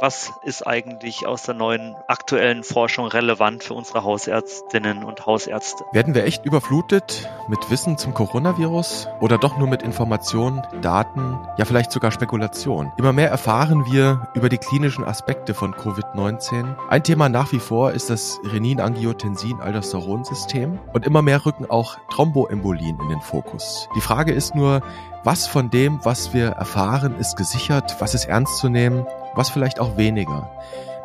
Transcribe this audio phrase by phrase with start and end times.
[0.00, 5.84] was ist eigentlich aus der neuen aktuellen Forschung relevant für unsere Hausärztinnen und Hausärzte.
[5.92, 11.66] Werden wir echt überflutet mit Wissen zum Coronavirus oder doch nur mit Informationen, Daten, ja
[11.66, 12.90] vielleicht sogar Spekulation?
[12.96, 16.76] Immer mehr erfahren wir über die klinischen Aspekte von Covid-19.
[16.88, 23.08] Ein Thema nach wie vor ist das Renin-Angiotensin-Aldosteron-System und immer mehr rücken auch Thromboembolien in
[23.10, 23.86] den Fokus.
[23.94, 24.80] Die Frage ist nur,
[25.24, 29.80] was von dem, was wir erfahren, ist gesichert, was ist ernst zu nehmen, was vielleicht
[29.80, 30.50] auch weniger.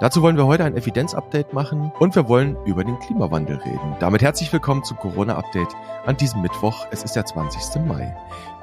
[0.02, 3.95] Dazu wollen wir heute ein Evidenz-Update machen und wir wollen über den Klimawandel reden.
[4.02, 5.70] Damit herzlich willkommen zum Corona-Update
[6.05, 6.86] an diesem Mittwoch.
[6.91, 7.81] Es ist der 20.
[7.86, 8.13] Mai.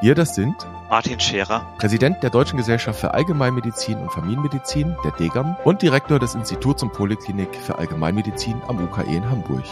[0.03, 0.55] Wir, das sind
[0.91, 6.35] Martin Scherer, Präsident der Deutschen Gesellschaft für Allgemeinmedizin und Familienmedizin, der DEGAM, und Direktor des
[6.35, 9.65] Instituts und Poliklinik für Allgemeinmedizin am UKE in Hamburg.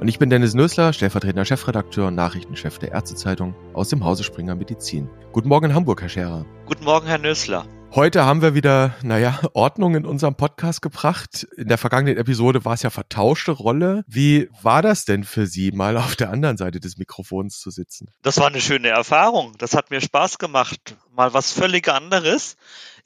[0.00, 4.54] Und ich bin Dennis Nösler, stellvertretender Chefredakteur und Nachrichtenchef der Ärztezeitung aus dem Hause Springer
[4.54, 5.10] Medizin.
[5.32, 6.46] Guten Morgen in Hamburg, Herr Scherer.
[6.64, 7.66] Guten Morgen, Herr Nösler.
[7.94, 11.46] Heute haben wir wieder, naja, Ordnung in unserem Podcast gebracht.
[11.56, 14.02] In der vergangenen Episode war es ja vertauschte Rolle.
[14.08, 18.08] Wie war das denn für Sie, mal auf der anderen Seite des Mikrofons zu sitzen?
[18.22, 19.54] Das war eine schöne Erfahrung.
[19.58, 20.96] Das hat mir Spaß gemacht.
[21.14, 22.56] Mal was völlig anderes.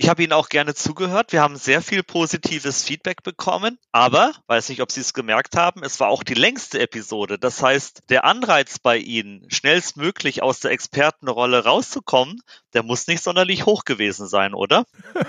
[0.01, 1.33] Ich habe Ihnen auch gerne zugehört.
[1.33, 3.78] Wir haben sehr viel positives Feedback bekommen.
[3.91, 7.37] Aber, weiß nicht, ob Sie es gemerkt haben, es war auch die längste Episode.
[7.37, 12.41] Das heißt, der Anreiz bei Ihnen, schnellstmöglich aus der Expertenrolle rauszukommen,
[12.75, 14.84] der muss nicht sonderlich hoch gewesen sein, oder?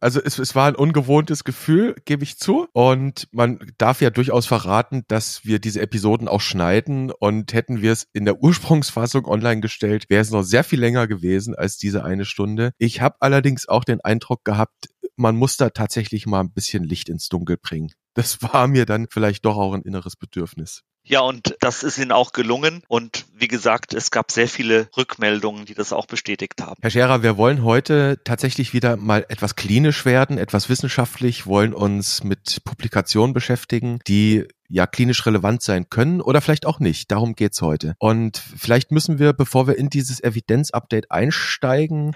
[0.00, 2.68] Also es, es war ein ungewohntes Gefühl, gebe ich zu.
[2.72, 7.10] Und man darf ja durchaus verraten, dass wir diese Episoden auch schneiden.
[7.10, 11.06] Und hätten wir es in der Ursprungsfassung online gestellt, wäre es noch sehr viel länger
[11.06, 12.72] gewesen als diese eine Stunde.
[12.78, 17.08] Ich habe allerdings auch den Eindruck gehabt, man muss da tatsächlich mal ein bisschen Licht
[17.08, 17.92] ins Dunkel bringen.
[18.14, 20.82] Das war mir dann vielleicht doch auch ein inneres Bedürfnis.
[21.04, 22.82] Ja, und das ist Ihnen auch gelungen.
[22.86, 26.76] Und wie gesagt, es gab sehr viele Rückmeldungen, die das auch bestätigt haben.
[26.82, 32.24] Herr Scherer, wir wollen heute tatsächlich wieder mal etwas klinisch werden, etwas wissenschaftlich, wollen uns
[32.24, 37.10] mit Publikationen beschäftigen, die ja klinisch relevant sein können oder vielleicht auch nicht.
[37.10, 37.94] Darum geht's heute.
[37.98, 42.14] Und vielleicht müssen wir, bevor wir in dieses Evidenz-Update einsteigen,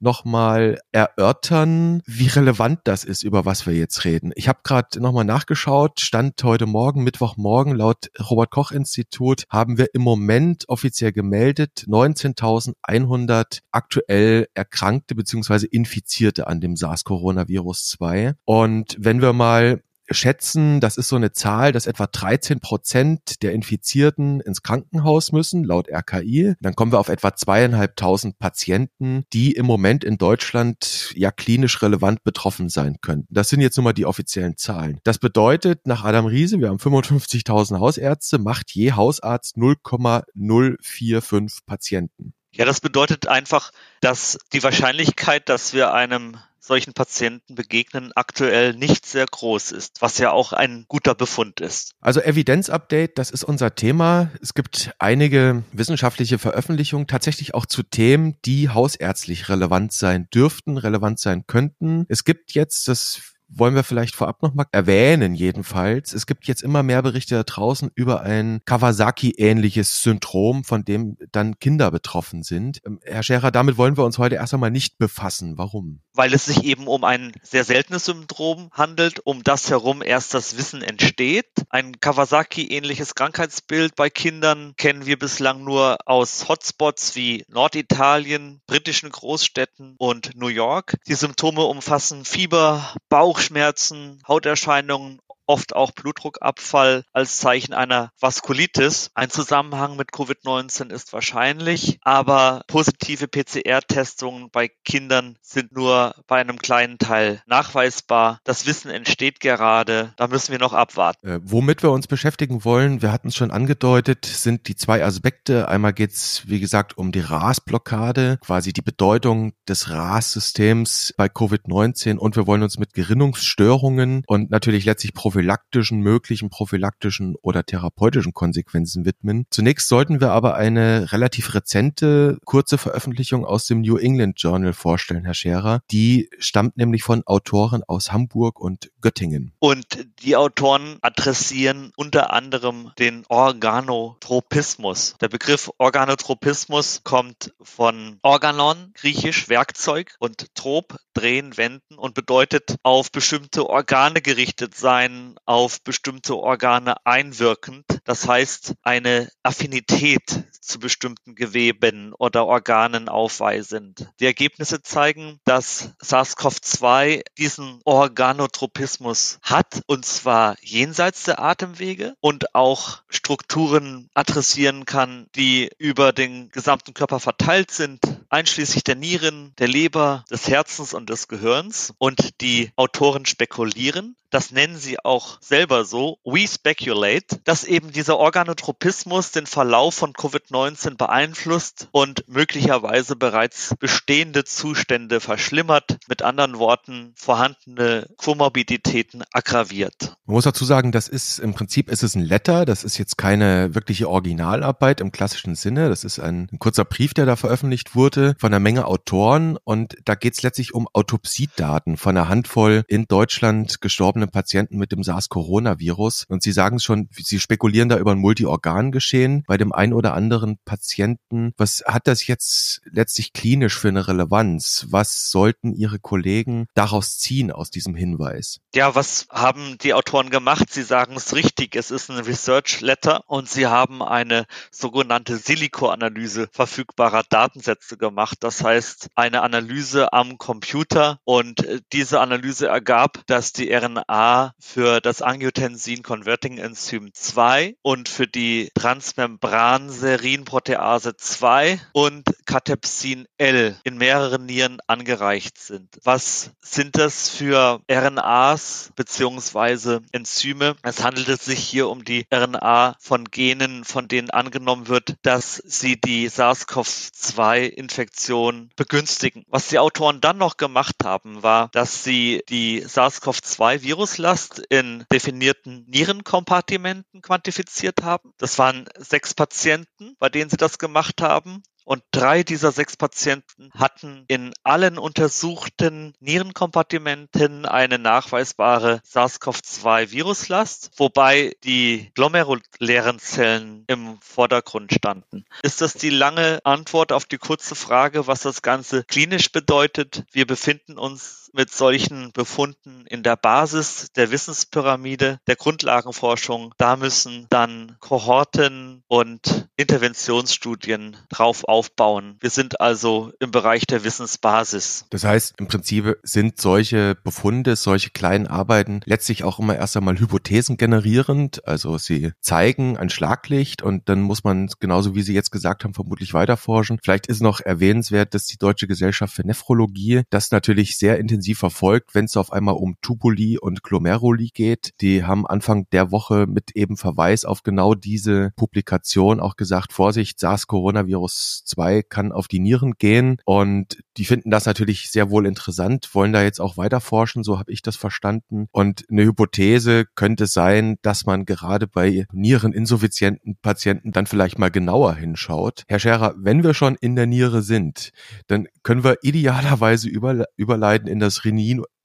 [0.00, 4.32] nochmal erörtern, wie relevant das ist, über was wir jetzt reden.
[4.34, 10.68] Ich habe gerade nochmal nachgeschaut, stand heute Morgen, Mittwochmorgen, laut Robert-Koch-Institut haben wir im Moment
[10.68, 18.34] offiziell gemeldet 19.100 aktuell Erkrankte beziehungsweise Infizierte an dem SARS-Coronavirus 2.
[18.44, 19.82] Und wenn wir mal
[20.14, 25.64] schätzen, das ist so eine Zahl, dass etwa 13 Prozent der Infizierten ins Krankenhaus müssen,
[25.64, 26.54] laut RKI.
[26.60, 32.24] Dann kommen wir auf etwa zweieinhalbtausend Patienten, die im Moment in Deutschland ja klinisch relevant
[32.24, 33.26] betroffen sein könnten.
[33.30, 34.98] Das sind jetzt nun mal die offiziellen Zahlen.
[35.04, 42.34] Das bedeutet, nach Adam Riese, wir haben 55.000 Hausärzte, macht je Hausarzt 0,045 Patienten.
[42.54, 49.04] Ja, das bedeutet einfach, dass die Wahrscheinlichkeit, dass wir einem solchen Patienten begegnen, aktuell nicht
[49.04, 51.92] sehr groß ist, was ja auch ein guter Befund ist.
[52.00, 54.30] Also Evidenzupdate, das ist unser Thema.
[54.40, 61.18] Es gibt einige wissenschaftliche Veröffentlichungen tatsächlich auch zu Themen, die hausärztlich relevant sein dürften, relevant
[61.18, 62.06] sein könnten.
[62.08, 66.12] Es gibt jetzt, das wollen wir vielleicht vorab nochmal erwähnen, jedenfalls.
[66.12, 71.58] Es gibt jetzt immer mehr Berichte da draußen über ein Kawasaki-ähnliches Syndrom, von dem dann
[71.58, 72.80] Kinder betroffen sind.
[72.86, 75.58] Ähm, Herr Scherer, damit wollen wir uns heute erst einmal nicht befassen.
[75.58, 76.00] Warum?
[76.14, 80.56] Weil es sich eben um ein sehr seltenes Syndrom handelt, um das herum erst das
[80.56, 81.46] Wissen entsteht.
[81.68, 89.94] Ein Kawasaki-ähnliches Krankheitsbild bei Kindern kennen wir bislang nur aus Hotspots wie Norditalien, britischen Großstädten
[89.98, 90.96] und New York.
[91.06, 95.20] Die Symptome umfassen Fieber, Bauch, Bauchschmerzen, Hauterscheinungen
[95.52, 99.10] oft auch Blutdruckabfall als Zeichen einer Vaskulitis.
[99.14, 106.56] Ein Zusammenhang mit Covid-19 ist wahrscheinlich, aber positive PCR-Testungen bei Kindern sind nur bei einem
[106.56, 108.40] kleinen Teil nachweisbar.
[108.44, 111.28] Das Wissen entsteht gerade, da müssen wir noch abwarten.
[111.28, 115.68] Äh, womit wir uns beschäftigen wollen, wir hatten es schon angedeutet, sind die zwei Aspekte.
[115.68, 122.16] Einmal geht es, wie gesagt, um die RAS-Blockade, quasi die Bedeutung des RAS-Systems bei Covid-19
[122.16, 125.12] und wir wollen uns mit Gerinnungsstörungen und natürlich letztlich
[125.42, 129.46] prophylaktischen, möglichen prophylaktischen oder therapeutischen Konsequenzen widmen.
[129.50, 135.24] Zunächst sollten wir aber eine relativ rezente, kurze Veröffentlichung aus dem New England Journal vorstellen,
[135.24, 135.80] Herr Scherer.
[135.90, 139.52] Die stammt nämlich von Autoren aus Hamburg und Göttingen.
[139.58, 145.16] Und die Autoren adressieren unter anderem den Organotropismus.
[145.20, 153.10] Der Begriff Organotropismus kommt von Organon, griechisch Werkzeug, und Trop, drehen, wenden und bedeutet auf
[153.10, 157.84] bestimmte Organe gerichtet sein, auf bestimmte Organe einwirkend.
[158.04, 164.08] Das heißt, eine Affinität zu bestimmten Geweben oder Organen aufweisend.
[164.20, 173.02] Die Ergebnisse zeigen, dass SARS-CoV-2 diesen Organotropismus hat, und zwar jenseits der Atemwege und auch
[173.08, 178.00] Strukturen adressieren kann, die über den gesamten Körper verteilt sind,
[178.32, 181.92] einschließlich der Nieren, der Leber, des Herzens und des Gehirns.
[181.98, 188.16] Und die Autoren spekulieren, das nennen sie auch selber so, we speculate, dass eben dieser
[188.18, 197.12] Organotropismus den Verlauf von Covid-19 beeinflusst und möglicherweise bereits bestehende Zustände verschlimmert, mit anderen Worten
[197.14, 200.16] vorhandene Komorbiditäten aggraviert.
[200.24, 203.18] Man muss dazu sagen, das ist im Prinzip ist es ein Letter, das ist jetzt
[203.18, 207.96] keine wirkliche Originalarbeit im klassischen Sinne, das ist ein, ein kurzer Brief, der da veröffentlicht
[207.96, 212.84] wurde von einer Menge Autoren und da geht es letztlich um Autopsiedaten von einer Handvoll
[212.86, 218.12] in Deutschland gestorbenen Patienten mit dem SARS-Coronavirus und Sie sagen schon, Sie spekulieren da über
[218.12, 221.52] ein Multiorgangeschehen bei dem einen oder anderen Patienten.
[221.56, 224.86] Was hat das jetzt letztlich klinisch für eine Relevanz?
[224.88, 228.60] Was sollten Ihre Kollegen daraus ziehen aus diesem Hinweis?
[228.72, 230.72] Ja, was haben die Autoren gemacht?
[230.72, 236.48] Sie sagen es richtig, es ist ein Research Letter und sie haben eine sogenannte Silico-Analyse
[236.52, 238.38] verfügbarer Datensätze gemacht.
[238.40, 245.00] Das heißt, eine Analyse am Computer und äh, diese Analyse ergab, dass die RNA für
[245.00, 254.44] das Angiotensin Converting Enzym 2 und für die Transmembran-Serinprotease 2 und Catepsin L in mehreren
[254.44, 255.88] Nieren angereicht sind.
[256.04, 260.76] Was sind das für RNAs beziehungsweise Enzyme?
[260.82, 265.98] Es handelt sich hier um die RNA von Genen, von denen angenommen wird, dass sie
[265.98, 269.46] die SARS-CoV-2-Infektion begünstigen.
[269.48, 277.22] Was die Autoren dann noch gemacht haben, war, dass sie die SARS-CoV-2-Viruslast in definierten Nierenkompartimenten
[277.22, 278.34] quantifiziert haben.
[278.36, 281.62] Das waren sechs Patienten, bei denen sie das gemacht haben.
[281.84, 292.10] Und drei dieser sechs Patienten hatten in allen untersuchten Nierenkompartimenten eine nachweisbare SARS-CoV-2-Viruslast, wobei die
[292.14, 295.44] glomerulären Zellen im Vordergrund standen.
[295.62, 300.24] Ist das die lange Antwort auf die kurze Frage, was das Ganze klinisch bedeutet?
[300.32, 306.72] Wir befinden uns mit solchen Befunden in der Basis der Wissenspyramide, der Grundlagenforschung.
[306.78, 312.36] Da müssen dann Kohorten und Interventionsstudien drauf aufbauen.
[312.40, 315.06] Wir sind also im Bereich der Wissensbasis.
[315.10, 320.18] Das heißt, im Prinzip sind solche Befunde, solche kleinen Arbeiten letztlich auch immer erst einmal
[320.18, 321.66] Hypothesen generierend.
[321.66, 325.94] Also sie zeigen ein Schlaglicht und dann muss man genauso wie Sie jetzt gesagt haben,
[325.94, 326.98] vermutlich weiterforschen.
[327.02, 331.58] Vielleicht ist noch erwähnenswert, dass die Deutsche Gesellschaft für Nephrologie das natürlich sehr intensiv intensiv
[331.58, 334.92] verfolgt, wenn es auf einmal um Tubuli und Glomeruli geht.
[335.00, 340.38] Die haben Anfang der Woche mit eben Verweis auf genau diese Publikation auch gesagt, Vorsicht,
[340.38, 346.14] SARS-Coronavirus 2 kann auf die Nieren gehen und die finden das natürlich sehr wohl interessant,
[346.14, 348.68] wollen da jetzt auch weiter forschen, so habe ich das verstanden.
[348.70, 355.16] Und eine Hypothese könnte sein, dass man gerade bei niereninsuffizienten Patienten dann vielleicht mal genauer
[355.16, 355.82] hinschaut.
[355.88, 358.12] Herr Scherer, wenn wir schon in der Niere sind,
[358.46, 361.44] dann können wir idealerweise überleiten in das das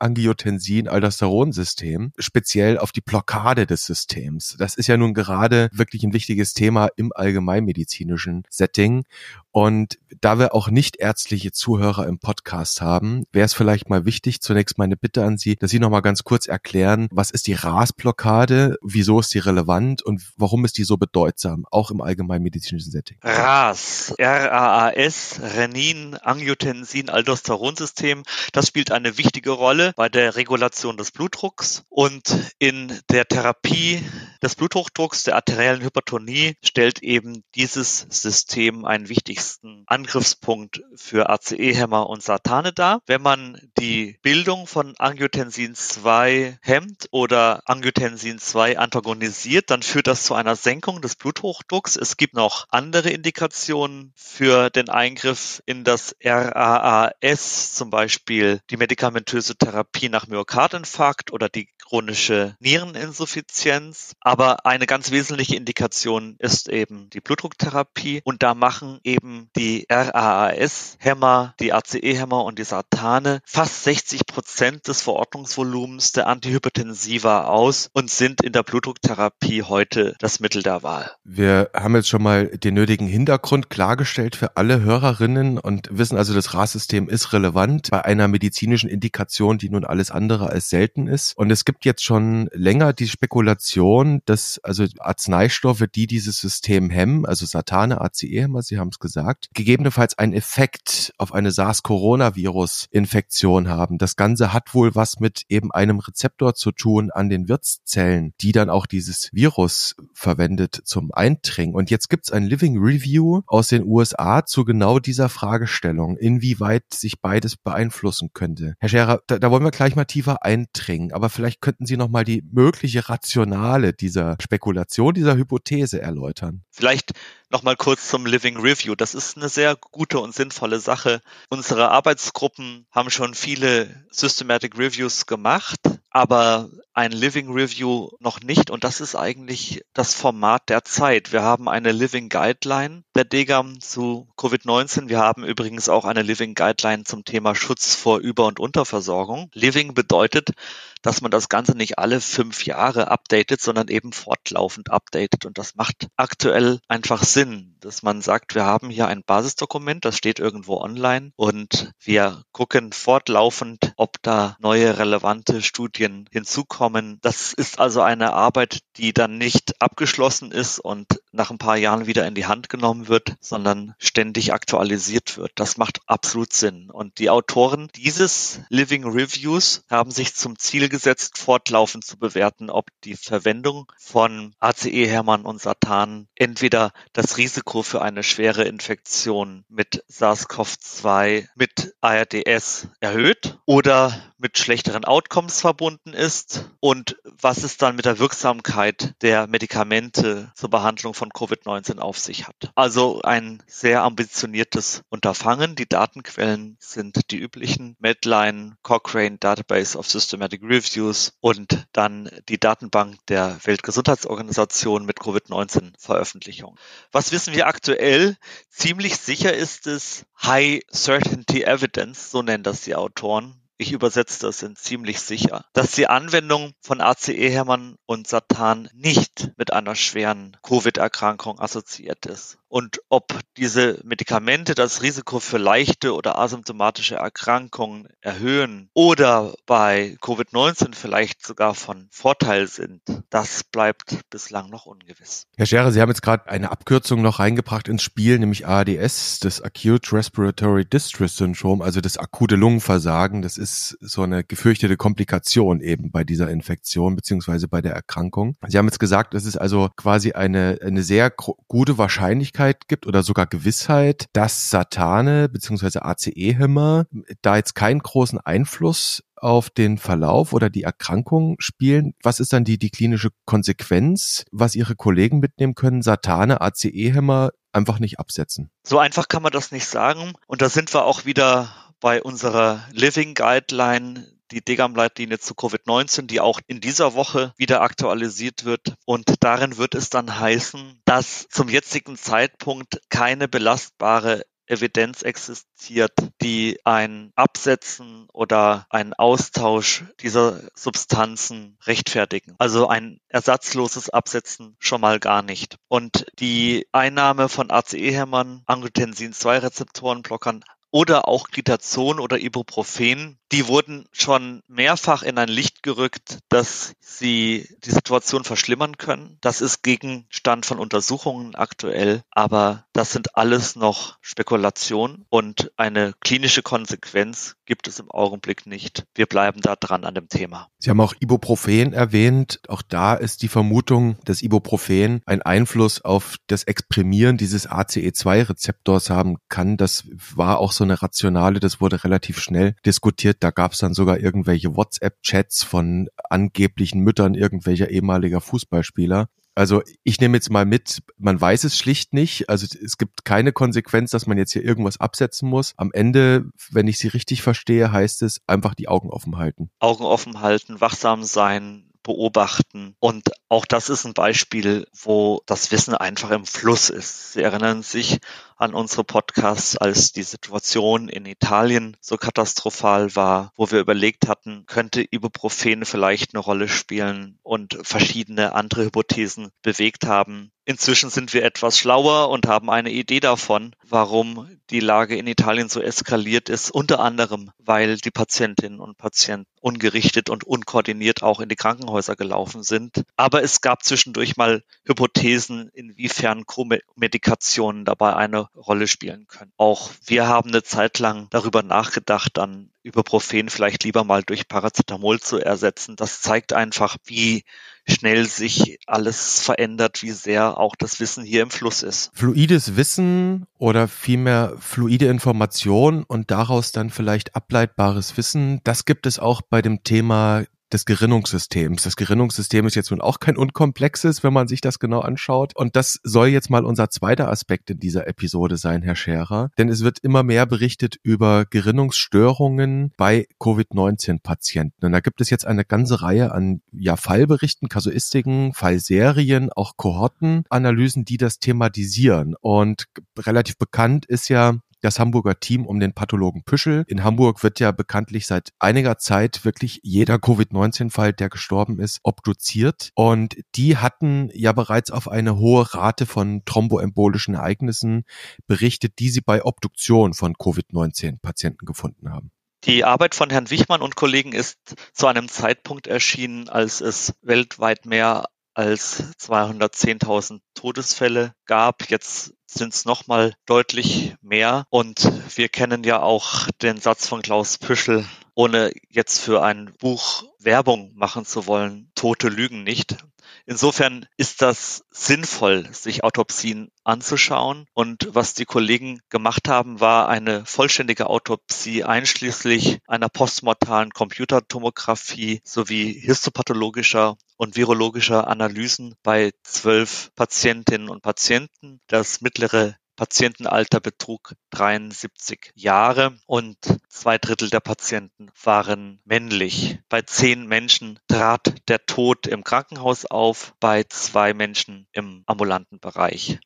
[0.01, 4.55] Renin-Angiotensin-Aldosteron-System, speziell auf die Blockade des Systems.
[4.57, 9.03] Das ist ja nun gerade wirklich ein wichtiges Thema im allgemeinmedizinischen Setting.
[9.51, 14.41] Und da wir auch nicht ärztliche Zuhörer im Podcast haben, wäre es vielleicht mal wichtig,
[14.41, 17.53] zunächst meine Bitte an Sie, dass Sie noch mal ganz kurz erklären, was ist die
[17.53, 23.17] RAS-Blockade, wieso ist die relevant und warum ist die so bedeutsam, auch im allgemeinmedizinischen Setting?
[23.24, 33.00] RAS, R-A-A-S, Renin-Angiotensin-Aldosteron-System, das spielt eine wichtige Rolle bei der Regulation des Blutdrucks und in
[33.10, 34.03] der Therapie
[34.41, 42.24] des Bluthochdrucks, der arteriellen Hypertonie, stellt eben dieses System einen wichtigsten Angriffspunkt für ACE-Hämmer und
[42.24, 43.01] Satane dar.
[43.08, 50.24] Wenn man die Bildung von Angiotensin 2 hemmt oder Angiotensin 2 antagonisiert, dann führt das
[50.24, 51.96] zu einer Senkung des Bluthochdrucks.
[51.96, 59.56] Es gibt noch andere Indikationen für den Eingriff in das RAAS, zum Beispiel die medikamentöse
[59.56, 59.76] Therapie
[60.10, 64.13] nach Myokardinfarkt oder die chronische Niereninsuffizienz.
[64.19, 71.55] Aber eine ganz wesentliche Indikation ist eben die Blutdrucktherapie und da machen eben die RAAS-Hämmer,
[71.60, 78.41] die ACE-Hämmer und die Satane fast 60 Prozent des Verordnungsvolumens der Antihypertensiva aus und sind
[78.41, 81.12] in der Blutdrucktherapie heute das Mittel der Wahl.
[81.24, 86.34] Wir haben jetzt schon mal den nötigen Hintergrund klargestellt für alle Hörerinnen und wissen also,
[86.34, 91.38] das RAS-System ist relevant bei einer medizinischen Indikation, die nun alles andere als selten ist.
[91.38, 96.89] Und es gibt gibt jetzt schon länger die Spekulation, dass also Arzneistoffe, die dieses System
[96.89, 104.00] hemmen, also Satane, ACE-Hämmer, Sie haben es gesagt, gegebenenfalls einen Effekt auf eine SARS-Coronavirus-Infektion haben.
[104.00, 108.53] Das Ganze hat wohl was mit eben einem Rezeptor zu tun an den Wirtszellen, die
[108.53, 111.75] dann auch dieses Virus verwendet zum Eindringen.
[111.75, 117.21] Und jetzt gibt's ein Living Review aus den USA zu genau dieser Fragestellung, inwieweit sich
[117.21, 118.74] beides beeinflussen könnte.
[118.79, 122.09] Herr Scherer, da, da wollen wir gleich mal tiefer eindringen, aber vielleicht könnten Sie noch
[122.09, 126.61] mal die mögliche Rationale dieser Spekulation, dieser Hypothese erläutern.
[126.69, 127.13] Vielleicht
[127.49, 128.95] Nochmal kurz zum Living Review.
[128.95, 131.21] Das ist eine sehr gute und sinnvolle Sache.
[131.49, 135.79] Unsere Arbeitsgruppen haben schon viele Systematic Reviews gemacht,
[136.17, 138.71] aber ein Living Review noch nicht.
[138.71, 141.31] Und das ist eigentlich das Format der Zeit.
[141.31, 145.07] Wir haben eine Living Guideline der DGAM zu Covid-19.
[145.07, 149.51] Wir haben übrigens auch eine Living Guideline zum Thema Schutz vor Über- und Unterversorgung.
[149.53, 150.53] Living bedeutet,
[151.01, 155.46] dass man das Ganze nicht alle fünf Jahre updatet, sondern eben fortlaufend updatet.
[155.46, 160.18] Und das macht aktuell einfach Sinn, dass man sagt, wir haben hier ein Basisdokument, das
[160.18, 167.20] steht irgendwo online und wir gucken fortlaufend, ob da neue relevante Studien hinzukommen.
[167.22, 172.08] Das ist also eine Arbeit, die dann nicht abgeschlossen ist und nach ein paar Jahren
[172.08, 175.51] wieder in die Hand genommen wird, sondern ständig aktualisiert wird.
[175.56, 176.89] Das macht absolut Sinn.
[176.89, 182.89] Und die Autoren dieses Living Reviews haben sich zum Ziel gesetzt, fortlaufend zu bewerten, ob
[183.03, 191.48] die Verwendung von ACE-Hämmern und Satan entweder das Risiko für eine schwere Infektion mit SARS-CoV-2
[191.56, 198.20] mit ARDS erhöht oder mit schlechteren Outcomes verbunden ist und was es dann mit der
[198.20, 202.72] Wirksamkeit der Medikamente zur Behandlung von Covid-19 auf sich hat.
[202.75, 205.75] Also ein sehr ambitioniertes Unterfangen.
[205.75, 213.17] Die Datenquellen sind die üblichen Medline, Cochrane Database of Systematic Reviews und dann die Datenbank
[213.27, 216.77] der Weltgesundheitsorganisation mit Covid-19 Veröffentlichung.
[217.12, 218.38] Was wissen wir aktuell?
[218.69, 224.63] Ziemlich sicher ist es High Certainty Evidence, so nennen das die Autoren ich übersetze das
[224.63, 231.60] in ziemlich sicher, dass die Anwendung von ACE-Hämmern und Satan nicht mit einer schweren Covid-Erkrankung
[231.60, 239.53] assoziiert ist und ob diese Medikamente das Risiko für leichte oder asymptomatische Erkrankungen erhöhen oder
[239.65, 245.45] bei Covid-19 vielleicht sogar von Vorteil sind, das bleibt bislang noch ungewiss.
[245.55, 249.62] Herr Scherer, Sie haben jetzt gerade eine Abkürzung noch reingebracht ins Spiel, nämlich ARDS, das
[249.62, 253.41] Acute Respiratory Distress Syndrome, also das akute Lungenversagen.
[253.41, 258.55] Das ist so eine gefürchtete Komplikation eben bei dieser Infektion beziehungsweise bei der Erkrankung.
[258.67, 261.31] Sie haben jetzt gesagt, es ist also quasi eine, eine sehr
[261.67, 265.99] gute Wahrscheinlichkeit, Möglichkeit gibt oder sogar Gewissheit, dass Satane bzw.
[265.99, 267.05] ACE-Hämmer
[267.41, 272.13] da jetzt keinen großen Einfluss auf den Verlauf oder die Erkrankung spielen.
[272.23, 276.01] Was ist dann die, die klinische Konsequenz, was Ihre Kollegen mitnehmen können?
[276.01, 278.71] Satane, ACE-Hämmer einfach nicht absetzen.
[278.83, 280.33] So einfach kann man das nicht sagen.
[280.47, 286.39] Und da sind wir auch wieder bei unserer Living Guideline, die Degam-Leitlinie zu Covid-19, die
[286.39, 288.96] auch in dieser Woche wieder aktualisiert wird.
[289.06, 296.12] Und darin wird es dann heißen, dass zum jetzigen Zeitpunkt keine belastbare Evidenz existiert,
[296.42, 302.56] die ein Absetzen oder ein Austausch dieser Substanzen rechtfertigen.
[302.60, 305.77] Also ein ersatzloses Absetzen schon mal gar nicht.
[305.88, 310.63] Und die Einnahme von ACE-Hämmern, Angiotensin-2-Rezeptorenblockern
[310.98, 317.70] oder auch Glitazon oder Ibuprofen, die wurden schon mehrfach in ein Licht gerückt, dass sie
[317.86, 319.38] die Situation verschlimmern können.
[319.42, 326.63] Das ist Gegenstand von Untersuchungen aktuell, aber das sind alles noch Spekulationen und eine klinische
[326.63, 329.06] Konsequenz gibt es im Augenblick nicht.
[329.13, 330.70] Wir bleiben da dran an dem Thema.
[330.80, 332.60] Sie haben auch Ibuprofen erwähnt.
[332.68, 339.38] Auch da ist die Vermutung, dass Ibuprofen einen Einfluss auf das Exprimieren dieses ACE2-Rezeptors haben
[339.48, 339.77] kann.
[339.77, 343.38] Das war auch so eine Rationale, das wurde relativ schnell diskutiert.
[343.42, 349.27] Da gab es dann sogar irgendwelche WhatsApp-Chats von angeblichen Müttern irgendwelcher ehemaliger Fußballspieler.
[349.57, 352.47] Also ich nehme jetzt mal mit, man weiß es schlicht nicht.
[352.47, 355.73] Also es gibt keine Konsequenz, dass man jetzt hier irgendwas absetzen muss.
[355.77, 359.71] Am Ende, wenn ich Sie richtig verstehe, heißt es einfach die Augen offen halten.
[359.79, 362.95] Augen offen halten, wachsam sein, beobachten.
[362.99, 367.33] Und auch das ist ein Beispiel, wo das Wissen einfach im Fluss ist.
[367.33, 368.19] Sie erinnern sich
[368.57, 374.65] an unsere Podcasts, als die Situation in Italien so katastrophal war, wo wir überlegt hatten,
[374.65, 380.51] könnte Ibuprofen vielleicht eine Rolle spielen und verschiedene andere Hypothesen bewegt haben.
[380.65, 385.69] Inzwischen sind wir etwas schlauer und haben eine Idee davon, warum die Lage in Italien
[385.69, 391.47] so eskaliert ist, unter anderem, weil die Patientinnen und Patienten ungerichtet und unkoordiniert auch in
[391.47, 393.05] die Krankenhäuser gelaufen sind.
[393.15, 399.51] Aber es gab zwischendurch mal Hypothesen, inwiefern Co-Medikationen dabei eine Rolle spielen können.
[399.58, 405.20] Auch wir haben eine Zeit lang darüber nachgedacht, dann Ibuprofen vielleicht lieber mal durch Paracetamol
[405.20, 405.96] zu ersetzen.
[405.96, 407.44] Das zeigt einfach, wie
[407.88, 412.12] schnell sich alles verändert, wie sehr auch das Wissen hier im Fluss ist.
[412.13, 419.20] Fluides Wissen oder vielmehr fluide Information und daraus dann vielleicht ableitbares Wissen, das gibt es
[419.20, 421.83] auch bei dem Thema des Gerinnungssystems.
[421.83, 425.55] Das Gerinnungssystem ist jetzt nun auch kein unkomplexes, wenn man sich das genau anschaut.
[425.55, 429.50] Und das soll jetzt mal unser zweiter Aspekt in dieser Episode sein, Herr Scherer.
[429.57, 434.86] Denn es wird immer mehr berichtet über Gerinnungsstörungen bei Covid-19-Patienten.
[434.86, 441.05] Und da gibt es jetzt eine ganze Reihe an ja, Fallberichten, Kasuistiken, Fallserien, auch Kohortenanalysen,
[441.05, 442.36] die das thematisieren.
[442.39, 442.86] Und
[443.17, 446.84] relativ bekannt ist ja das Hamburger Team um den Pathologen Püschel.
[446.88, 452.91] In Hamburg wird ja bekanntlich seit einiger Zeit wirklich jeder Covid-19-Fall, der gestorben ist, obduziert.
[452.96, 458.03] Und die hatten ja bereits auf eine hohe Rate von thromboembolischen Ereignissen
[458.48, 462.31] berichtet, die sie bei Obduktion von Covid-19-Patienten gefunden haben.
[462.63, 464.57] Die Arbeit von Herrn Wichmann und Kollegen ist
[464.93, 468.25] zu einem Zeitpunkt erschienen, als es weltweit mehr
[468.57, 471.89] als 210.000 Todesfälle gab.
[471.91, 474.65] Jetzt sind es nochmal deutlich mehr.
[474.71, 480.23] Und wir kennen ja auch den Satz von Klaus Püschel, ohne jetzt für ein Buch
[480.39, 482.97] Werbung machen zu wollen, Tote lügen nicht.
[483.45, 487.65] Insofern ist das sinnvoll, sich Autopsien anzuschauen.
[487.73, 495.93] Und was die Kollegen gemacht haben, war eine vollständige Autopsie einschließlich einer postmortalen Computertomographie sowie
[495.93, 501.79] histopathologischer und virologischer Analysen bei zwölf Patientinnen und Patienten.
[501.88, 506.58] Das mittlere Patientenalter betrug 73 Jahre und
[506.89, 509.79] zwei Drittel der Patienten waren männlich.
[509.88, 516.39] Bei zehn Menschen trat der Tod im Krankenhaus auf, bei zwei Menschen im ambulanten Bereich.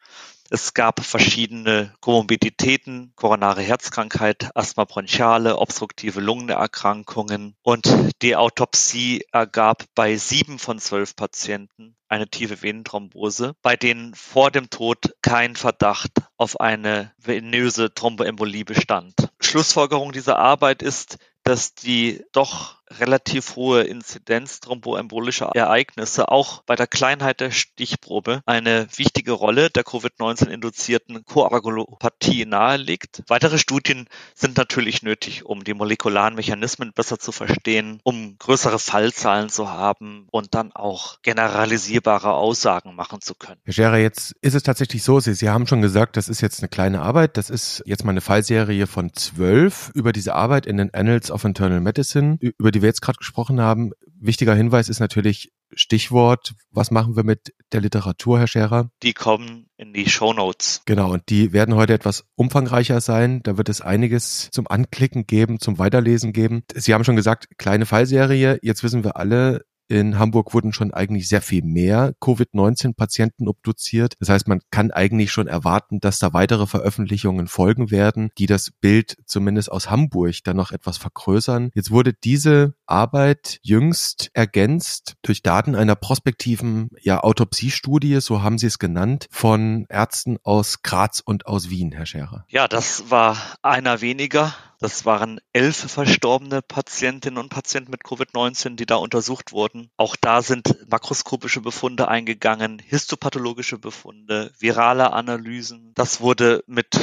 [0.53, 7.89] Es gab verschiedene Komorbiditäten, koronare Herzkrankheit, Asthma bronchiale, obstruktive Lungenerkrankungen und
[8.21, 14.69] die Autopsie ergab bei sieben von zwölf Patienten eine tiefe Venenthrombose, bei denen vor dem
[14.69, 19.13] Tod kein Verdacht auf eine venöse Thromboembolie bestand.
[19.39, 26.87] Schlussfolgerung dieser Arbeit ist, dass die doch relativ hohe Inzidenz thromboembolischer Ereignisse auch bei der
[26.87, 33.23] Kleinheit der Stichprobe eine wichtige Rolle der Covid-19-induzierten Koagulopathie nahelegt.
[33.27, 39.49] Weitere Studien sind natürlich nötig, um die molekularen Mechanismen besser zu verstehen, um größere Fallzahlen
[39.49, 43.59] zu haben und dann auch generalisierbare Aussagen machen zu können.
[43.65, 46.59] Herr Scherer, jetzt ist es tatsächlich so, Sie, Sie haben schon gesagt, das ist jetzt
[46.59, 47.37] eine kleine Arbeit.
[47.37, 51.43] Das ist jetzt mal eine Fallserie von zwölf über diese Arbeit in den Annals of
[51.43, 53.91] Internal Medicine, über die wir jetzt gerade gesprochen haben.
[54.19, 58.91] Wichtiger Hinweis ist natürlich Stichwort, was machen wir mit der Literatur, Herr Scherer?
[59.03, 60.81] Die kommen in die Show Notes.
[60.85, 63.41] Genau, und die werden heute etwas umfangreicher sein.
[63.43, 66.63] Da wird es einiges zum Anklicken geben, zum Weiterlesen geben.
[66.73, 68.59] Sie haben schon gesagt, kleine Fallserie.
[68.61, 74.15] Jetzt wissen wir alle, in Hamburg wurden schon eigentlich sehr viel mehr Covid-19-Patienten obduziert.
[74.19, 78.71] Das heißt, man kann eigentlich schon erwarten, dass da weitere Veröffentlichungen folgen werden, die das
[78.71, 81.71] Bild zumindest aus Hamburg dann noch etwas vergrößern.
[81.73, 88.67] Jetzt wurde diese Arbeit jüngst ergänzt durch Daten einer prospektiven ja, Autopsiestudie, so haben Sie
[88.67, 92.45] es genannt, von Ärzten aus Graz und aus Wien, Herr Scherer.
[92.49, 94.53] Ja, das war einer weniger.
[94.79, 99.91] Das waren elf verstorbene Patientinnen und Patienten mit Covid-19, die da untersucht wurden.
[99.95, 105.91] Auch da sind makroskopische Befunde eingegangen, histopathologische Befunde, virale Analysen.
[105.93, 106.99] Das wurde mit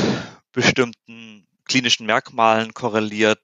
[0.53, 3.41] bestimmten klinischen Merkmalen korreliert.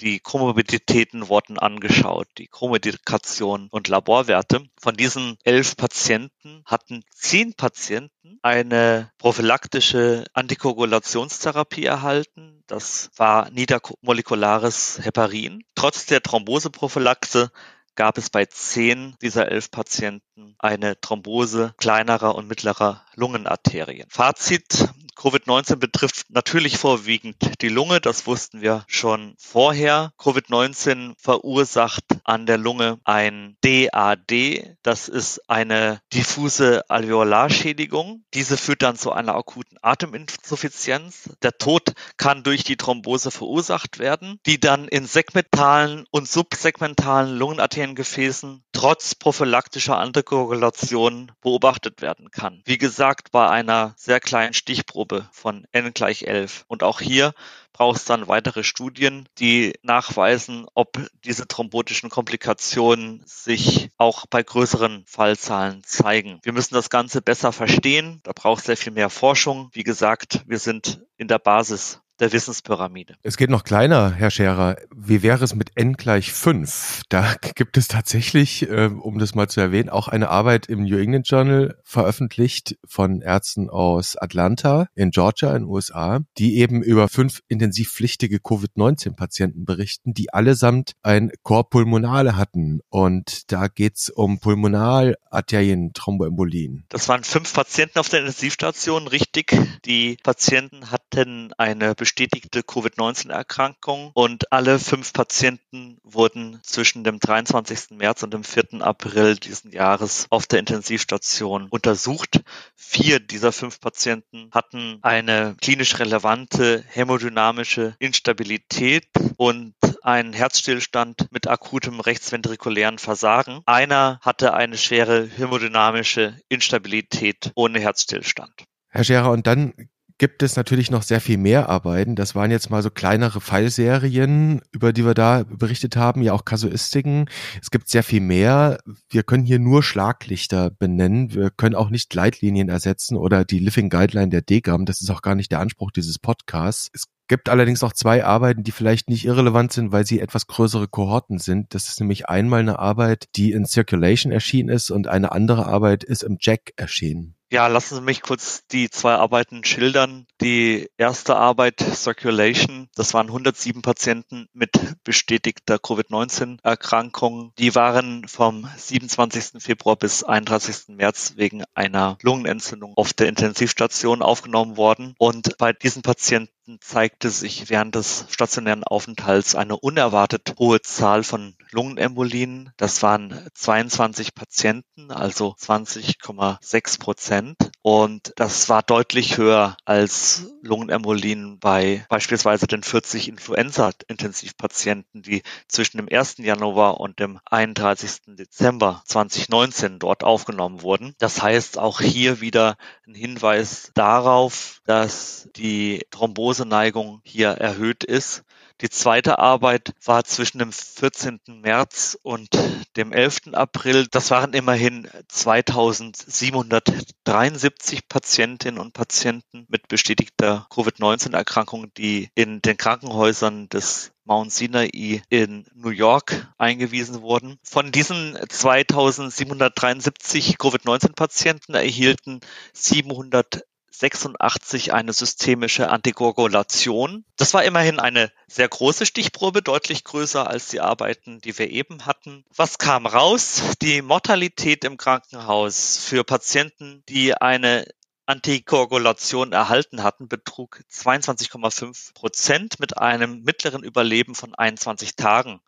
[0.00, 4.64] Die Chromorbiditäten wurden angeschaut, die Chromedikation und Laborwerte.
[4.80, 12.62] Von diesen elf Patienten hatten zehn Patienten eine prophylaktische Antikoagulationstherapie erhalten.
[12.68, 15.64] Das war niedermolekulares Heparin.
[15.74, 17.50] Trotz der Thromboseprophylaxe
[17.98, 24.08] gab es bei zehn dieser elf Patienten eine Thrombose kleinerer und mittlerer Lungenarterien.
[24.08, 30.12] Fazit, Covid-19 betrifft natürlich vorwiegend die Lunge, das wussten wir schon vorher.
[30.16, 38.22] Covid-19 verursacht an der Lunge ein DAD, das ist eine diffuse Alveolarschädigung.
[38.32, 41.30] Diese führt dann zu einer akuten Ateminsuffizienz.
[41.42, 48.62] Der Tod kann durch die Thrombose verursacht werden, die dann in segmentalen und subsegmentalen Lungenarteriengefäßen
[48.78, 52.62] trotz prophylaktischer Antikoagulation beobachtet werden kann.
[52.64, 56.64] Wie gesagt, bei einer sehr kleinen Stichprobe von n gleich 11.
[56.68, 57.34] Und auch hier
[57.72, 65.02] braucht es dann weitere Studien, die nachweisen, ob diese thrombotischen Komplikationen sich auch bei größeren
[65.08, 66.38] Fallzahlen zeigen.
[66.44, 68.20] Wir müssen das Ganze besser verstehen.
[68.22, 69.70] Da braucht es sehr viel mehr Forschung.
[69.72, 73.16] Wie gesagt, wir sind in der Basis der Wissenspyramide.
[73.22, 74.76] Es geht noch kleiner, Herr Scherer.
[74.94, 77.02] Wie wäre es mit n gleich 5?
[77.08, 80.98] Da gibt es tatsächlich, äh, um das mal zu erwähnen, auch eine Arbeit im New
[80.98, 87.08] England Journal veröffentlicht von Ärzten aus Atlanta in Georgia in den USA, die eben über
[87.08, 92.80] fünf intensivpflichtige Covid-19-Patienten berichten, die allesamt ein Chor pulmonale hatten.
[92.88, 96.84] Und da geht's um Pulmonalarterien-Thromboembolien.
[96.88, 99.54] Das waren fünf Patienten auf der Intensivstation, richtig.
[99.84, 107.98] Die Patienten hatten eine bestätigte Covid-19-Erkrankung und alle fünf Patienten wurden zwischen dem 23.
[107.98, 108.80] März und dem 4.
[108.80, 112.40] April diesen Jahres auf der Intensivstation untersucht.
[112.74, 122.00] Vier dieser fünf Patienten hatten eine klinisch relevante hämodynamische Instabilität und einen Herzstillstand mit akutem
[122.00, 123.60] rechtsventrikulären Versagen.
[123.66, 128.64] Einer hatte eine schwere hämodynamische Instabilität ohne Herzstillstand.
[128.88, 129.74] Herr Scherer, und dann
[130.18, 132.16] gibt es natürlich noch sehr viel mehr Arbeiten.
[132.16, 136.44] Das waren jetzt mal so kleinere Fallserien, über die wir da berichtet haben, ja auch
[136.44, 137.30] Kasuistiken.
[137.62, 138.78] Es gibt sehr viel mehr.
[139.08, 141.32] Wir können hier nur Schlaglichter benennen.
[141.32, 144.84] Wir können auch nicht Leitlinien ersetzen oder die Living Guideline der DGAM.
[144.84, 146.90] Das ist auch gar nicht der Anspruch dieses Podcasts.
[146.92, 150.88] Es gibt allerdings auch zwei Arbeiten, die vielleicht nicht irrelevant sind, weil sie etwas größere
[150.88, 151.74] Kohorten sind.
[151.74, 156.02] Das ist nämlich einmal eine Arbeit, die in Circulation erschienen ist und eine andere Arbeit
[156.02, 157.37] ist im Jack erschienen.
[157.50, 160.26] Ja, lassen Sie mich kurz die zwei Arbeiten schildern.
[160.40, 164.70] Die erste Arbeit Circulation, das waren 107 Patienten mit
[165.02, 167.52] bestätigter Covid-19-Erkrankung.
[167.58, 169.60] Die waren vom 27.
[169.60, 170.94] Februar bis 31.
[170.96, 175.16] März wegen einer Lungenentzündung auf der Intensivstation aufgenommen worden.
[175.18, 181.56] Und bei diesen Patienten zeigte sich während des stationären Aufenthalts eine unerwartet hohe Zahl von
[181.72, 182.70] Lungenembolien.
[182.76, 187.56] Das waren 22 Patienten, also 20,6 Prozent.
[187.82, 190.27] Und das war deutlich höher als
[190.62, 196.38] Lungenembolien bei beispielsweise den 40 Influenza-Intensivpatienten, die zwischen dem 1.
[196.38, 198.36] Januar und dem 31.
[198.36, 201.14] Dezember 2019 dort aufgenommen wurden.
[201.18, 208.44] Das heißt auch hier wieder ein Hinweis darauf, dass die Thromboseneigung hier erhöht ist.
[208.80, 211.40] Die zweite Arbeit war zwischen dem 14.
[211.48, 212.56] März und
[212.96, 213.54] dem 11.
[213.54, 214.06] April.
[214.08, 224.12] Das waren immerhin 2773 Patientinnen und Patienten mit bestätigter Covid-19-Erkrankung, die in den Krankenhäusern des
[224.24, 227.58] Mount Sinai in New York eingewiesen wurden.
[227.64, 232.38] Von diesen 2773 Covid-19-Patienten erhielten
[232.74, 233.64] 700
[233.98, 237.24] 86 eine systemische Antikoagulation.
[237.36, 242.06] Das war immerhin eine sehr große Stichprobe, deutlich größer als die Arbeiten, die wir eben
[242.06, 242.44] hatten.
[242.54, 243.62] Was kam raus?
[243.82, 247.86] Die Mortalität im Krankenhaus für Patienten, die eine
[248.26, 255.60] Antikoagulation erhalten hatten, betrug 22,5 Prozent mit einem mittleren Überleben von 21 Tagen.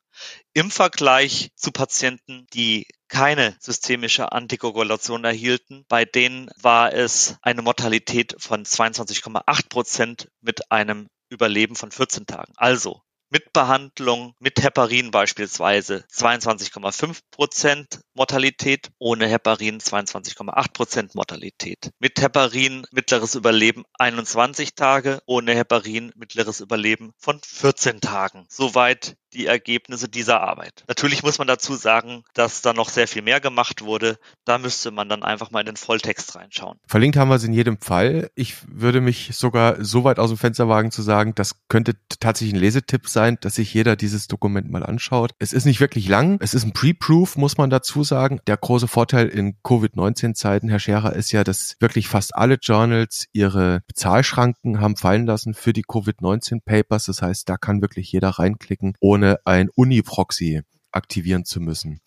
[0.53, 8.37] Im Vergleich zu Patienten, die keine systemische Antikoagulation erhielten, bei denen war es eine Mortalität
[8.39, 12.53] von 22,8 Prozent mit einem Überleben von 14 Tagen.
[12.57, 13.03] Also
[13.33, 21.93] mit Behandlung, mit Heparin beispielsweise 22,5 Prozent Mortalität, ohne Heparin 22,8 Prozent Mortalität.
[22.01, 28.47] Mit Heparin mittleres Überleben 21 Tage, ohne Heparin mittleres Überleben von 14 Tagen.
[28.49, 30.85] Soweit die Ergebnisse dieser Arbeit.
[30.89, 34.19] Natürlich muss man dazu sagen, dass da noch sehr viel mehr gemacht wurde.
[34.45, 36.79] Da müsste man dann einfach mal in den Volltext reinschauen.
[36.87, 38.31] Verlinkt haben wir es in jedem Fall.
[38.35, 42.55] Ich würde mich sogar so weit aus dem Fenster wagen zu sagen, das könnte tatsächlich
[42.55, 45.33] ein Lesetipp sein, dass sich jeder dieses Dokument mal anschaut.
[45.39, 46.39] Es ist nicht wirklich lang.
[46.41, 48.41] Es ist ein Pre-Proof, muss man dazu sagen.
[48.47, 53.83] Der große Vorteil in Covid-19-Zeiten, Herr Scherer, ist ja, dass wirklich fast alle Journals ihre
[53.87, 57.07] Bezahlschranken haben fallen lassen für die Covid-19-Papers.
[57.07, 62.01] Das heißt, da kann wirklich jeder reinklicken, ohne ohne ein Uni-Proxy aktivieren zu müssen.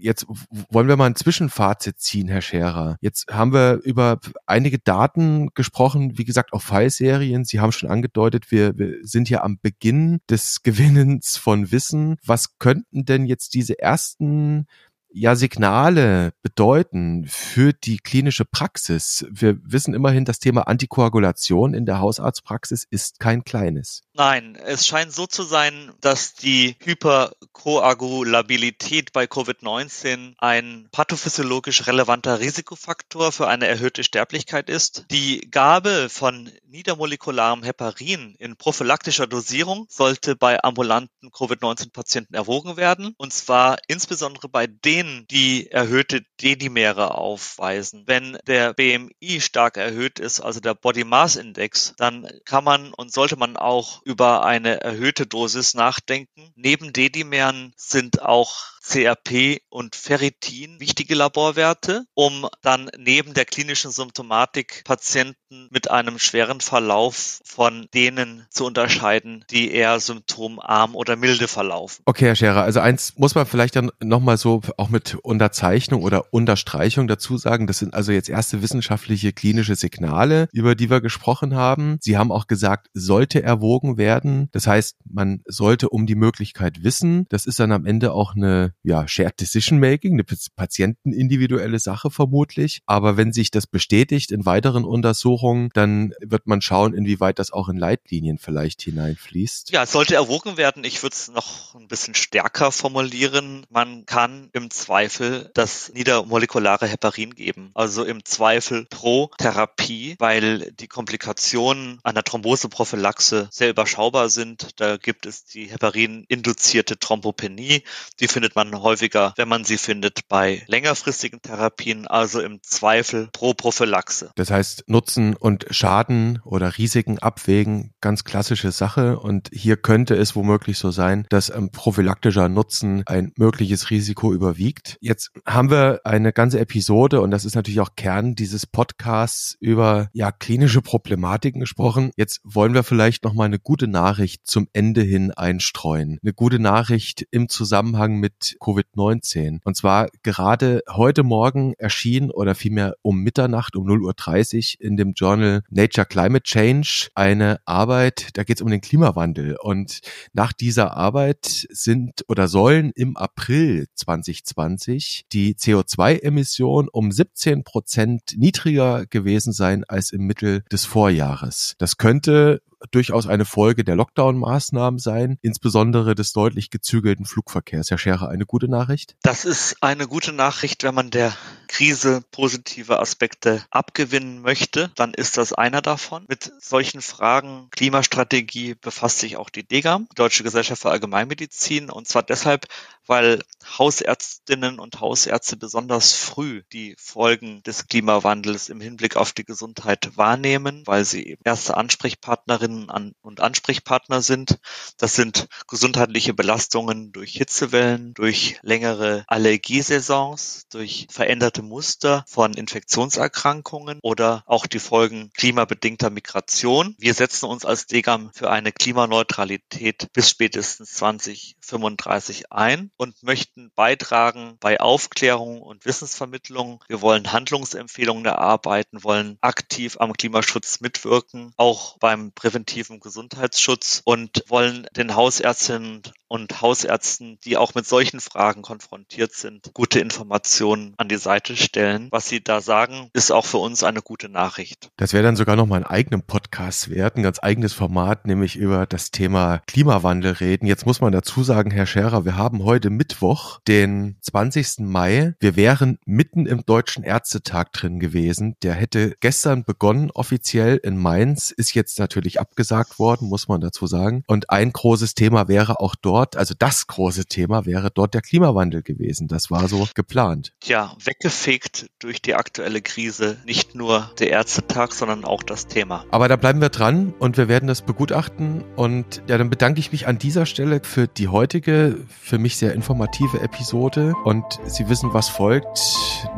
[0.00, 0.26] Jetzt
[0.70, 2.98] wollen wir mal ein Zwischenfazit ziehen, Herr Scherer.
[3.00, 7.44] Jetzt haben wir über einige Daten gesprochen, wie gesagt, auf Fallserien.
[7.44, 12.16] Sie haben schon angedeutet, wir, wir sind ja am Beginn des Gewinnens von Wissen.
[12.24, 14.66] Was könnten denn jetzt diese ersten
[15.10, 19.26] ja Signale bedeuten für die klinische Praxis?
[19.30, 24.02] Wir wissen immerhin, das Thema Antikoagulation in der Hausarztpraxis ist kein kleines.
[24.18, 33.30] Nein, es scheint so zu sein, dass die Hyperkoagulabilität bei Covid-19 ein pathophysiologisch relevanter Risikofaktor
[33.30, 35.04] für eine erhöhte Sterblichkeit ist.
[35.12, 43.32] Die Gabe von niedermolekularem Heparin in prophylaktischer Dosierung sollte bei ambulanten Covid-19-Patienten erwogen werden, und
[43.32, 48.02] zwar insbesondere bei denen, die erhöhte D-Dimere aufweisen.
[48.06, 53.12] Wenn der BMI stark erhöht ist, also der Body Mass Index, dann kann man und
[53.12, 56.50] sollte man auch über eine erhöhte Dosis nachdenken.
[56.56, 64.82] Neben D-Dimeren sind auch CRP und Ferritin wichtige Laborwerte, um dann neben der klinischen Symptomatik
[64.84, 72.02] Patienten mit einem schweren Verlauf von denen zu unterscheiden, die eher symptomarm oder milde verlaufen.
[72.06, 76.32] Okay, Herr Scherer, also eins muss man vielleicht dann nochmal so auch mit Unterzeichnung oder
[76.32, 77.66] Unterstreichung dazu sagen.
[77.66, 81.98] Das sind also jetzt erste wissenschaftliche klinische Signale, über die wir gesprochen haben.
[82.00, 84.48] Sie haben auch gesagt, sollte erwogen werden.
[84.52, 87.26] Das heißt, man sollte um die Möglichkeit wissen.
[87.28, 90.24] Das ist dann am Ende auch eine ja, Shared Decision Making, eine
[90.56, 92.80] patientenindividuelle Sache vermutlich.
[92.86, 97.68] Aber wenn sich das bestätigt in weiteren Untersuchungen, dann wird man schauen, inwieweit das auch
[97.68, 99.72] in Leitlinien vielleicht hineinfließt.
[99.72, 100.84] Ja, es sollte erwogen werden.
[100.84, 103.66] Ich würde es noch ein bisschen stärker formulieren.
[103.68, 107.70] Man kann im Zweifel das niedermolekulare Heparin geben.
[107.74, 113.87] Also im Zweifel pro Therapie, weil die Komplikationen einer Thromboseprophylaxe sehr überschaubar
[114.28, 114.80] sind.
[114.80, 117.82] Da gibt es die Heparin-induzierte Thrombopenie.
[118.20, 123.54] Die findet man häufiger, wenn man sie findet, bei längerfristigen Therapien, also im Zweifel pro
[123.54, 124.30] Prophylaxe.
[124.36, 129.18] Das heißt, Nutzen und Schaden oder Risiken abwägen, ganz klassische Sache.
[129.18, 134.96] Und hier könnte es womöglich so sein, dass ein prophylaktischer Nutzen ein mögliches Risiko überwiegt.
[135.00, 140.08] Jetzt haben wir eine ganze Episode und das ist natürlich auch Kern dieses Podcasts über
[140.12, 142.10] ja klinische Problematiken gesprochen.
[142.16, 146.18] Jetzt wollen wir vielleicht noch mal eine gute Nachricht zum Ende hin einstreuen.
[146.22, 149.60] Eine gute Nachricht im Zusammenhang mit Covid-19.
[149.62, 155.12] Und zwar gerade heute Morgen erschien oder vielmehr um Mitternacht um 0.30 Uhr in dem
[155.12, 159.58] Journal Nature Climate Change eine Arbeit, da geht es um den Klimawandel.
[159.62, 160.00] Und
[160.32, 169.04] nach dieser Arbeit sind oder sollen im April 2020 die CO2-Emissionen um 17 Prozent niedriger
[169.04, 171.74] gewesen sein als im Mittel des Vorjahres.
[171.76, 177.90] Das könnte durchaus eine Folge der Lockdown-Maßnahmen sein, insbesondere des deutlich gezügelten Flugverkehrs.
[177.90, 179.16] Herr Scherer, eine gute Nachricht?
[179.22, 181.32] Das ist eine gute Nachricht, wenn man der
[181.68, 186.24] Krise positive Aspekte abgewinnen möchte, dann ist das einer davon.
[186.28, 192.22] Mit solchen Fragen Klimastrategie befasst sich auch die DGAM, Deutsche Gesellschaft für Allgemeinmedizin, und zwar
[192.22, 192.66] deshalb,
[193.08, 193.42] weil
[193.78, 200.82] Hausärztinnen und Hausärzte besonders früh die Folgen des Klimawandels im Hinblick auf die Gesundheit wahrnehmen,
[200.86, 204.58] weil sie erste Ansprechpartnerinnen und Ansprechpartner sind.
[204.98, 214.42] Das sind gesundheitliche Belastungen durch Hitzewellen, durch längere Allergiesaisons, durch veränderte Muster von Infektionserkrankungen oder
[214.46, 216.94] auch die Folgen klimabedingter Migration.
[216.98, 224.58] Wir setzen uns als DGAM für eine Klimaneutralität bis spätestens 2035 ein und möchten beitragen
[224.60, 226.84] bei Aufklärung und Wissensvermittlung.
[226.88, 234.86] Wir wollen Handlungsempfehlungen erarbeiten, wollen aktiv am Klimaschutz mitwirken, auch beim präventiven Gesundheitsschutz und wollen
[234.96, 241.16] den Hausärztinnen und Hausärzten, die auch mit solchen Fragen konfrontiert sind, gute Informationen an die
[241.16, 242.08] Seite stellen.
[242.10, 244.90] Was sie da sagen, ist auch für uns eine gute Nachricht.
[244.96, 248.56] Das wäre dann sogar noch mal einen eigenen Podcast wert, ein ganz eigenes Format, nämlich
[248.56, 250.66] über das Thema Klimawandel reden.
[250.66, 254.80] Jetzt muss man dazu sagen, Herr Scherer, wir haben heute Mittwoch, den 20.
[254.80, 255.34] Mai.
[255.40, 258.56] Wir wären mitten im Deutschen Ärztetag drin gewesen.
[258.62, 263.86] Der hätte gestern begonnen, offiziell in Mainz, ist jetzt natürlich abgesagt worden, muss man dazu
[263.86, 264.24] sagen.
[264.26, 268.22] Und ein großes Thema wäre auch dort dort, also das große Thema wäre dort der
[268.22, 269.28] Klimawandel gewesen.
[269.28, 270.52] Das war so geplant.
[270.60, 273.36] Tja, weggefegt durch die aktuelle Krise.
[273.44, 276.04] Nicht nur der Ärztetag, sondern auch das Thema.
[276.10, 278.64] Aber da bleiben wir dran und wir werden das begutachten.
[278.74, 282.72] Und ja, dann bedanke ich mich an dieser Stelle für die heutige, für mich sehr
[282.74, 284.14] informative Episode.
[284.24, 285.78] Und Sie wissen, was folgt,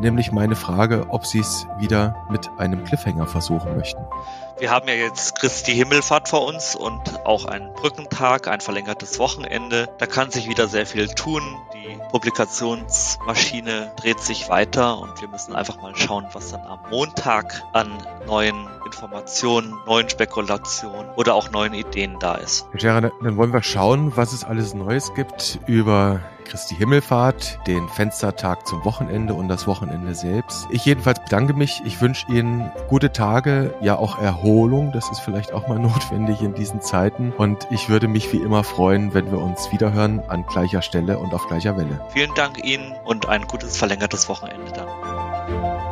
[0.02, 4.02] nämlich meine Frage, ob Sie es wieder mit einem Cliffhanger versuchen möchten.
[4.60, 9.69] Wir haben ja jetzt Christi Himmelfahrt vor uns und auch einen Brückentag, ein verlängertes Wochenende.
[9.70, 11.42] Da kann sich wieder sehr viel tun.
[11.74, 17.62] Die Publikationsmaschine dreht sich weiter und wir müssen einfach mal schauen, was dann am Montag
[17.72, 17.90] an
[18.26, 22.66] neuen Informationen, neuen Spekulationen oder auch neuen Ideen da ist.
[22.72, 27.88] Herr Scherer, dann wollen wir schauen, was es alles Neues gibt über Christi Himmelfahrt, den
[27.88, 30.66] Fenstertag zum Wochenende und das Wochenende selbst.
[30.70, 31.80] Ich jedenfalls bedanke mich.
[31.84, 34.90] Ich wünsche Ihnen gute Tage, ja auch Erholung.
[34.90, 37.32] Das ist vielleicht auch mal notwendig in diesen Zeiten.
[37.38, 41.32] Und ich würde mich wie immer freuen, wenn wir uns wiederhören an gleicher Stelle und
[41.34, 42.04] auf gleicher Welle.
[42.12, 45.89] Vielen Dank Ihnen und ein gutes verlängertes Wochenende dann.